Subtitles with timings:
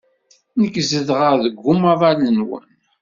[0.61, 2.67] Nekk zedɣeɣ deg umaḍal-nwen.